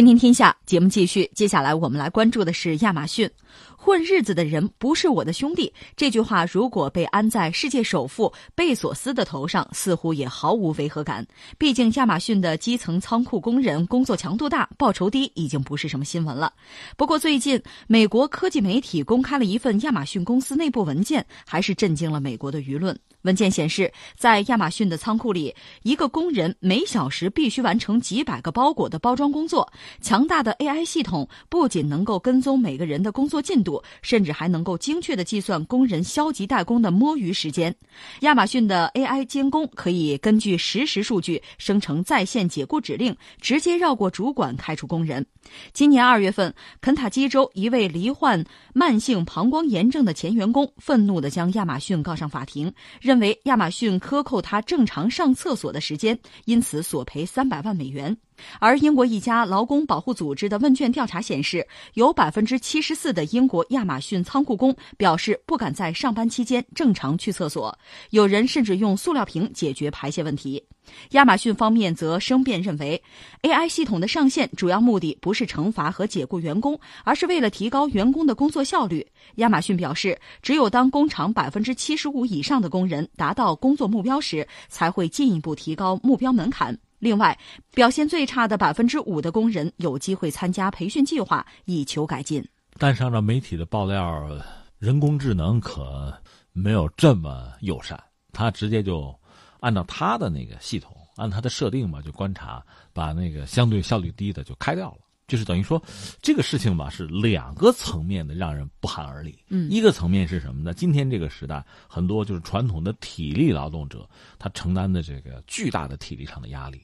[0.00, 3.30] 听听天下节目继续，接下来我们来关注的是亚马逊。
[3.82, 11.26] 混日子的人不是我的兄弟，这句话如果被安在世界首富贝索斯的头上，似乎也毫无违和感。
[11.56, 16.52] 毕竟亚马逊的基层仓库工人工作强度大、报酬低，已经不是什么新闻了。
[16.98, 22.94] 不过最近，美国科技媒体公开了一份亚马逊公司内部文件，还是震惊了美国的舆论。
[23.22, 29.70] 文件显示，在亚马逊的仓库里，一个工人每小时必须完成几百个包裹的包装工作。
[30.00, 33.69] 强大的 AI 系统不仅能够跟踪每个人的工作进度，
[34.00, 37.74] 甚至还能够精确的计算工人消极怠工的摸鱼时间。
[38.20, 45.26] 亚马逊的 AI 监工可以根据实时数据生成在线解雇指令，直接绕过主管开除工人。
[45.72, 52.72] 今年二月份，肯塔基州一位罹患慢性膀胱炎症的前员工愤怒地将亚马逊告上法庭。
[53.00, 58.16] 认为亚马逊克扣他正常上厕所的时间，因此索赔三百万美元。
[58.58, 67.76] 而英国一家劳工保护组织的问卷调查显示，有百分之七十四的英国亚马逊仓库工表示不敢在上班期间正常去厕所，
[68.10, 70.64] 有人甚至用塑料瓶解决排泄问题。
[71.10, 73.00] 亚马逊方面则声辩认为
[73.42, 79.06] ，AI 系统的上线主要目的不是惩罚和解雇员工，而是为了提高员工的工作效率。
[79.36, 86.76] 亚马逊表示，只有当工厂百分之七十五以上的工人达到工作目标时，才会进一步提高目标门槛。
[87.00, 87.36] 另外，
[87.74, 92.48] 表现最差的百分之五的工人有机会参加培训计划，以求改进。
[92.78, 94.28] 但是按照媒体的爆料，
[94.78, 96.16] 人工智能可
[96.52, 98.00] 没有这么友善，
[98.32, 99.12] 他直接就。
[99.62, 105.00] 按照他的那个系统，按他的设定吧，就观察，把那个相对效率低的就开掉了。
[105.28, 105.78] 就是等于说，
[106.22, 109.38] 这个事情吧是两个层面的，让人不寒而栗。
[109.50, 110.72] 嗯，一个层面是什么呢？
[110.72, 116.80] 今天这个时代，很多就是传统的体力劳动者，他承担的这个巨大的体力上的压力，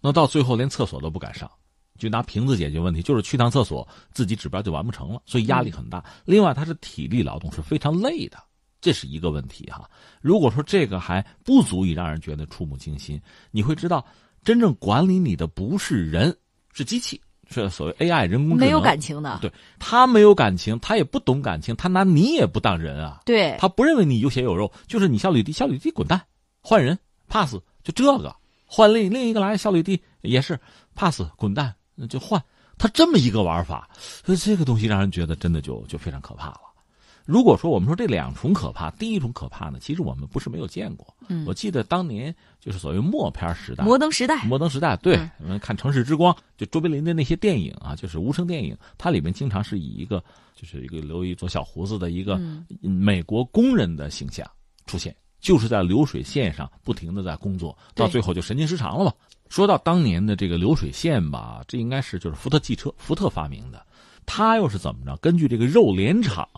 [0.00, 1.50] 那到最后连厕所都不敢上，
[1.98, 6.04] 就拿瓶子解决问题，就是去趟厕所，自己指标就完不成了，所以压力很大。
[6.24, 8.38] 另外，他是体力劳动是非常累的。
[8.80, 9.86] 这是一个问题哈。
[10.22, 14.02] 如果说这个还不足以让人觉得触目惊心，你会知道，
[14.42, 16.34] 真正管理你的不是人，
[16.72, 18.66] 是机器，是所谓 AI 人工智能。
[18.66, 23.20] 没有感情的，对，他没有感情，他也不懂感情，他拿你也不当人啊。
[23.26, 26.18] 对，他不认为你有血有肉，就是你效率低，效率低滚蛋，
[26.62, 28.34] 换人 pass，就这个，
[28.72, 30.58] 换另另一个来效率低也是
[30.94, 32.40] pass 滚蛋，那就换。
[32.78, 33.90] 他这么一个玩法，
[34.24, 36.60] 所以这个东西让人觉得真的就就非常可怕了。
[37.26, 41.14] 如果说我们说这两重可怕，第一重可怕呢，其实我们不是没有见过。
[41.28, 52.40] 嗯，我记得当年就是所谓默片时代，摩登时代，摩登时代，对，我们看《城市之光》，就卓别林的那些电影啊，就是无声电影，它里面经常是以一个就是一个留一撮小胡子的一个
[52.80, 54.48] 美国工人的形象
[54.86, 59.12] 出现，就是在流水线上不停的在工作，到最后就神经失常了嘛。
[59.48, 63.84] 说到当年的这个流水线吧，这应该是就是福特汽车，福特发明的，
[64.24, 65.16] 他又是怎么着？
[65.16, 66.48] 根据这个肉联厂。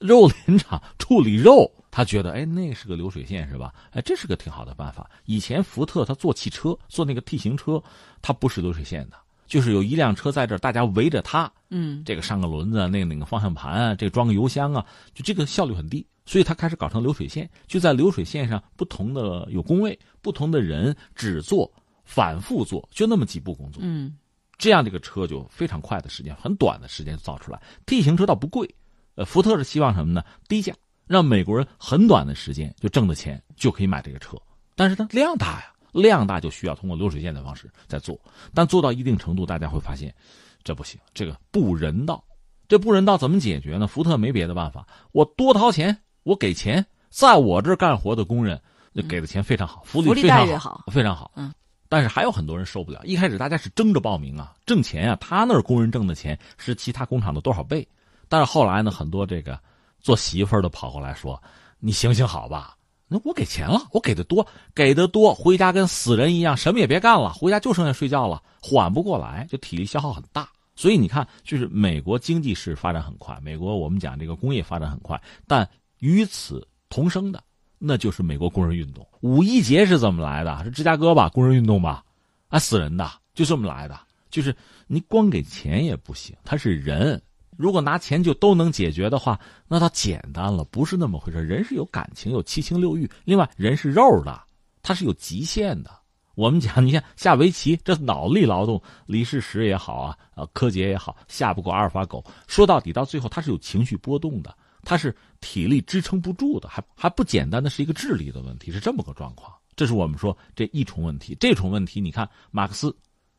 [0.00, 3.72] 肉联厂处理肉，他觉得哎，那是个流水线是吧？
[3.92, 5.08] 哎，这是个挺好的办法。
[5.24, 7.82] 以前福特他做汽车，做那个 T 型车，
[8.20, 9.16] 他不是流水线的，
[9.46, 14.84] 就是有一辆车在这儿，大家围着它，嗯，这个上个轮子，那个那个方向盘啊，这个装个油箱啊，
[15.14, 21.70] 就这个效率很低，所以他开始搞成流水线，就在流水线上不同的有工位，不同的人只做
[22.04, 24.16] 反复做，就那么几步工作，嗯，
[24.58, 27.60] 这样这个车就非常快的时间，很短的时间造出来。
[27.86, 28.72] T 型车倒不贵。
[29.16, 30.24] 呃，福特是希望什么呢？
[30.48, 30.74] 低价，
[31.06, 34.36] 让美国人很短的时间就挣的钱就可以买这个车。
[34.74, 38.18] 但是它，量大呀，量大就需要通过流水线的方式在做。
[38.52, 40.14] 但做到一定程度，大家会发现，
[40.62, 42.22] 这不行，这个不人道。
[42.66, 43.86] 这不人道怎么解决呢？
[43.86, 48.60] 福特没别的办法，我多掏钱，我给钱，在我这儿干活的工人，
[49.08, 51.30] 给的钱非常好，福利非常好，非常好。
[51.36, 51.52] 嗯。
[51.88, 53.00] 但是还有很多人受不了。
[53.04, 57.86] 一开始大家是争着报名啊，挣钱啊，他那儿工人挣的钱是其他工厂的多少倍。
[58.28, 59.60] 但是后来呢，很多这个
[60.00, 61.40] 做媳妇儿的跑过来说
[61.78, 62.74] ：“你行行好吧，
[63.06, 70.48] 那我给钱了，我给的多，给的多，回家跟死人一样，什么也别干了，回家就剩下睡觉了，缓不过来，就体力消耗很大。
[70.74, 75.68] 所以你看，就是美国经济是发展很快，美国我们讲这个工业发展很快，但
[75.98, 77.42] 与此同生的，
[77.78, 79.06] 那就是美国工人运动。
[79.20, 80.64] 五一节是怎么来的？
[80.64, 81.28] 是芝加哥吧？
[81.28, 82.02] 工人运动吧？
[82.48, 84.00] 啊，死人的，就这么来的。
[84.30, 87.20] 就是你光给钱也不行，他是人。”
[87.56, 91.38] 如果拿钱就都能解决的话，那倒简单了，不是那么回事。
[91.38, 94.42] 人是有感情、有七情六欲，另外人是肉的，
[94.82, 95.90] 他是有极限的。
[96.34, 102.24] 我们讲，你看下围棋，这脑力劳动，李世石也好啊，呃，柯洁也好，下不过阿尔法狗。
[102.48, 104.52] 说到底，到最后他是有情绪波动的，
[104.82, 109.52] 他是体力支撑不住的，还还不简单的是一个智力的问题，是这么个状况。
[109.76, 111.36] 这是我们说这一重问题。
[111.38, 112.94] 这重问题，你看马克思。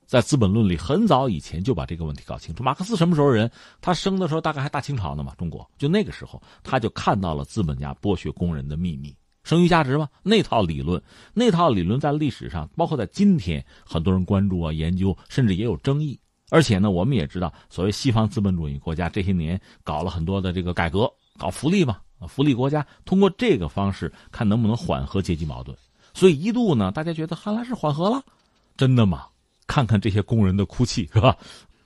[0.06, 2.64] 在《资本论》里很早以前就把这个问题搞清楚。
[2.64, 3.50] 马克思什么时候人？
[3.82, 10.08] 他生的时候大概还大清朝呢嘛，中国就那个时候他就看到了资本家剥削工人的秘密，剩余价值嘛。
[10.22, 11.02] 那套理论，
[11.34, 16.20] 那套理论在历史上，包括在今天，很多人关注啊、研究，甚至也有争议。
[16.52, 21.98] 而且呢，我们也知道，所谓西方资本主义国家这些年搞了很多的这个改革，搞福利嘛，
[22.28, 25.76] 福利国家，通过这个方式看能不能缓和阶级矛盾。
[26.14, 28.24] 所以一度呢，大家觉得汉来是缓和了，
[28.78, 29.26] 真的吗？
[29.68, 31.38] 看看这些工人的哭泣， 是吧？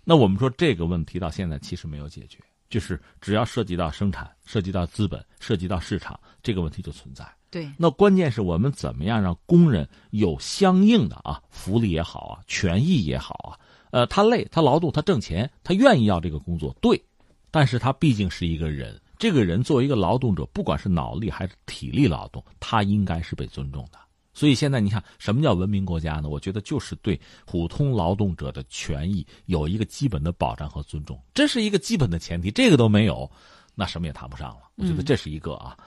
[0.04, 2.40] 那我们说这个问题到现在其实没有解决，
[2.70, 7.26] 就是只要涉及到生产、涉及到资本、涉及到市场，这个问题就存在。
[7.52, 13.60] 对，那关键是我们怎么样让工人有相应的啊福利也好啊，权益也好啊。
[13.92, 17.04] 呃，他累，他劳动，他挣钱，他愿意要这个工作，对。
[17.52, 23.98] 但是他毕竟是一个人，这个人作为一个劳动者，不管是脑力还是体力劳动，他应该是被尊重的。
[24.34, 26.30] 所以现在你看，什么叫文明国家呢？
[26.30, 32.50] 我觉得就是对普通劳动者的权益有一个基本的保障和尊重，这是一个基本的前提。
[32.52, 33.30] 这个都没有，
[33.76, 34.62] 那什么也谈不上了。
[34.76, 35.78] 我觉得这是一个啊，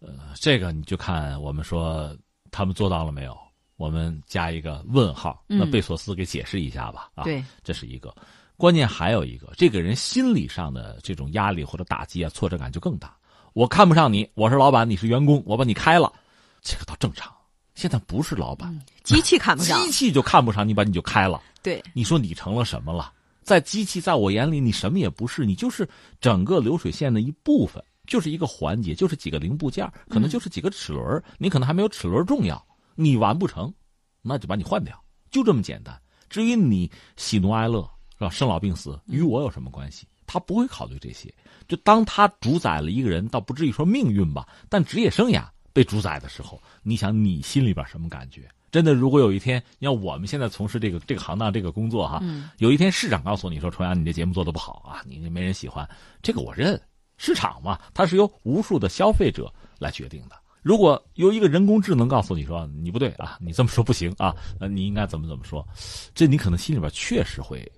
[0.00, 2.16] 呃，这个你就看我们说
[2.50, 3.36] 他们做到了没有。
[3.76, 7.10] 我们加一个问号，那贝索斯给解释一下吧。
[7.16, 8.14] 啊，对，这是一个
[8.56, 13.16] 关键，还有一个，这个人心理上的这种压力或者打击啊，挫折感就更大。
[13.54, 16.12] 我看不上你，我是老板，你是员工，我把你开了，
[16.60, 17.31] 这个倒正常。
[17.74, 21.40] 现在不是老板，机器看不上， 机器就看不上你，把你就开了。
[21.62, 23.12] 对，你说你成了什么了？
[23.42, 25.88] 在机器在我眼里，你什么也不是，你就是
[26.20, 32.64] 整个流水线的一部分，就是一个环节，就是几个零部件，可能就是几个齿轮，你可能还没有齿轮重要。
[32.94, 33.72] 你完不成，
[34.20, 35.98] 那就把你换掉，就这么简单。
[36.28, 37.82] 至于你喜怒哀乐
[38.18, 40.06] 是吧，生老病死，与我有什么关系？
[40.26, 41.32] 他不会考虑这些。
[41.66, 48.48] 就当他主宰了一个人，倒不至于说命运吧，但职业生涯被主宰的时候，你想你心里边什么感觉？
[48.70, 52.22] 真的，如果有一天，你看我们现在从事这个这个行当这个工作哈，
[52.56, 55.86] 有一天市长告诉你说：“重阳，你这节目做的不好啊，你没人喜欢。”
[56.22, 56.80] 这个我认，
[57.18, 60.36] 市场嘛，它是由无数的消费者来决定的。
[60.62, 65.66] 如果由一个人工智能告诉你说你不对啊，你这么说不行啊，呃，你应该怎么怎么说，
[66.14, 67.70] 这你可能心里边确实会，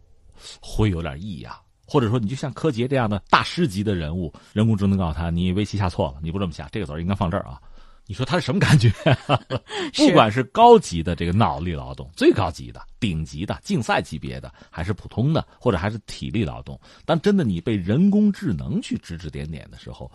[0.60, 1.52] 会有点异样，
[1.86, 7.60] 或者说你就像柯洁这样的大师级的人物，人工智能告诉他你围棋下错了，你不这么下，这个子应该放这儿啊，
[8.06, 8.92] 你说他是什么感觉？
[9.96, 20.10] 不管是高级的这个脑力劳动，最高级的、顶级的竞赛级别的，还是普通的，或者还是体力劳动，当真的你被人工智能去指指点点的时候。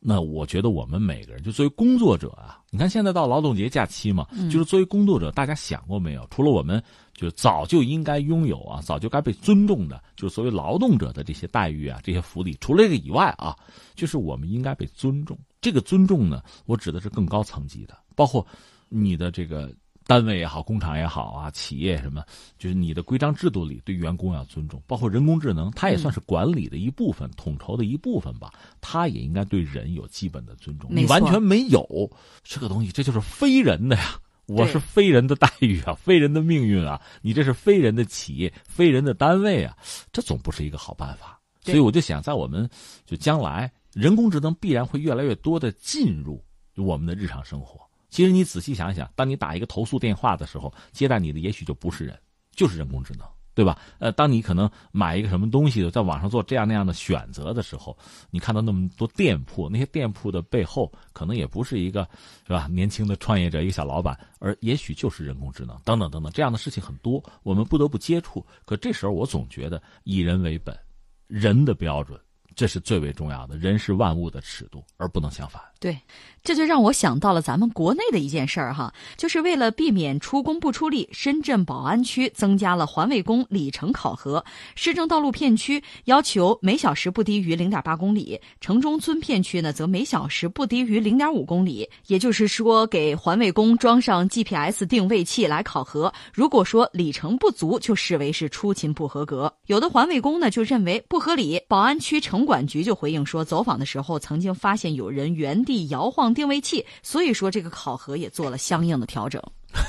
[0.00, 6.24] 那我觉得我们每个人就作为工作者啊，你看现在到劳动节假期嘛，就是作为工作者，大家想过没有？
[6.30, 6.80] 除了我们
[7.14, 13.56] 就早就应该拥有啊，早就该被尊重的，就是所谓劳动者的这些待遇啊，这些福利，除了这个以外啊，
[13.96, 15.36] 就是我们应该被尊重。
[15.60, 18.46] 这个尊重呢，我指的是更高层级的，包括
[18.88, 19.72] 你的这个。
[20.08, 22.24] 单位也好，工厂也好啊，企业什么，
[22.58, 28.50] 就是你的规章制度里对员工要尊重，包括人工智能，它也算是管理的一部分、统筹的一部分吧。
[28.80, 30.88] 它也应该对人有基本的尊重。
[30.90, 32.10] 你完全没有
[32.42, 34.18] 这个东西，这就是非人的呀！
[34.46, 36.98] 我是非人的待遇啊， 非人的命运啊！
[37.20, 39.76] 你这是非人的企业、非人的单位啊，
[40.10, 41.38] 这总不是一个好办法。
[41.60, 42.66] 所以我就想，在我们
[43.04, 46.40] 就将来，人工智能必然会越来越多的进入
[46.76, 47.80] 我们的日常生活。
[48.08, 52.16] 其实你仔细想想，当你打一个投诉电话的时候，接待你的也许就不是人，
[52.52, 53.76] 就是人工智能，对吧？
[53.98, 57.98] 呃，当你可能买一个什么东西，在网上做这样那样的选择的时候，
[58.30, 62.08] 你看到那么多店铺，那些店铺的背后可能也不是一个，
[62.46, 62.68] 是吧？
[62.70, 68.46] 年轻的创业者，一个小老板，而也许就是人工智能，等等等等，这样的事情很多，我们不得不接触。
[68.64, 70.78] 可这时候我总觉得以人为本，
[71.26, 72.16] 人的标准，
[72.58, 75.62] 这是最为重要的，人是万物的尺度，而不能相反。
[75.78, 75.96] 对。
[76.42, 84.42] 这就让我想到了咱们国内的一件事儿哈，就是为了避免出工不出力，深圳宝安区增加了环卫工里程考核。
[84.74, 91.86] 市政道路片区要求每小时不低于零点八公里，城中村片区呢则每小时不低于零点五公里。
[92.06, 99.52] 也就是说，给环卫工装上 GPS 定位器来考核，如果说里程不足，就视为是出勤不合格。
[99.66, 106.32] 有的环卫工呢就认为不合理，宝安区城管局就回应说，走访的时候曾经发现有人原地摇晃。
[106.38, 109.42] 定位器，所以说这个考核也做了相应的调整。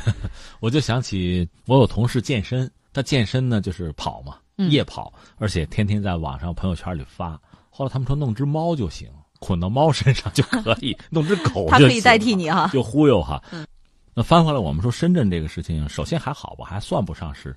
[0.59, 4.37] 我就想起我有同事健身，他健身呢就是跑嘛，
[4.71, 7.39] 夜跑，而且天天在网上朋友圈里发。
[7.69, 9.07] 后来他们说弄只猫就行，
[9.39, 13.39] 捆到猫身上就可以， 弄只狗它可以代替你哈，就忽悠哈。
[14.15, 17.55] 那翻回来，我们说深圳这个事情，首先还好吧，还算不上是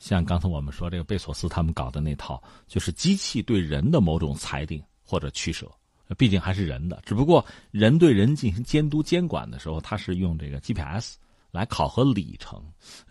[0.00, 5.70] 像刚才我们说这个贝索斯他们搞的那套，就是机器对人的某种裁定或者取舍。
[6.18, 11.14] 毕竟还是人的，只不过人对人进行监督监管的时候，他是用这个 GPS，
[11.52, 12.60] 来考核里程，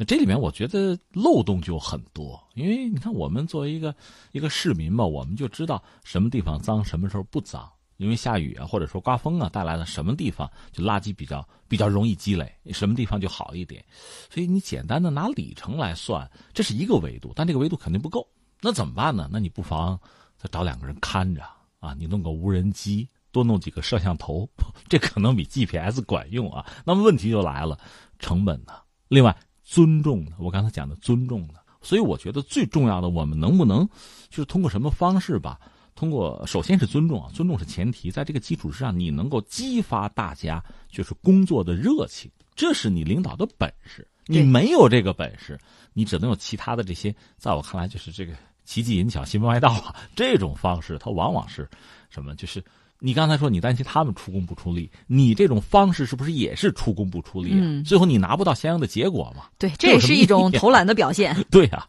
[0.05, 2.37] 这里面我觉得漏洞就很多。
[2.55, 3.95] 因为你看，我们作为一个
[4.33, 7.71] 一个市民吧，我们就知道什么地方脏，什么时候不脏。
[7.99, 13.83] 因为下雨啊，或者说刮风啊带来的什么地方就垃圾比较比较容易积累，什么地方就好一点。
[14.29, 18.25] 所以你简单的拿里程来算，这是一个维度，但这个维度肯定不够。
[18.61, 19.29] 那怎么办呢？
[19.29, 19.99] 那你不妨
[20.37, 21.43] 再找两个人看着
[21.81, 24.49] 啊，你弄个无人机，多弄几个摄像头，
[24.87, 26.65] 这可能比 GPS 管用啊。
[26.85, 27.77] 那么问题就来了，
[28.17, 28.73] 成本呢？
[29.09, 30.31] 另外，尊重呢？
[30.39, 31.55] 我刚才讲的尊重呢？
[31.81, 33.87] 所以我觉得最重要的，我们能不能
[34.29, 35.59] 就是通过什么方式吧？
[35.99, 44.07] 通过首先是尊重啊，尊重是前提，在这个基础之上，你能够激发大家就是工作的热情，这是你领导的本事。
[44.25, 45.59] 你没有这个本事，
[45.91, 48.31] 你只能有其他的这些，在我看来就是这个
[48.63, 51.69] 奇技淫巧、邪门歪道啊， 这种方式它往往是
[52.09, 52.33] 什么？
[52.35, 52.63] 就是
[52.99, 57.49] 你刚才说你担心他们出工不出力，你这种方式是不是也是出工不出力？
[57.51, 59.47] 嗯，最后你拿不到相应的结果嘛？
[59.57, 61.35] 对，这也是一种投懒的表现。
[61.51, 61.85] 对呀。